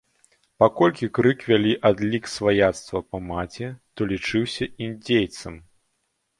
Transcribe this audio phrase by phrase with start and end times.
[0.61, 5.65] Паколькі крык вялі адлік сваяцтва па маці, то лічыўся індзейцам.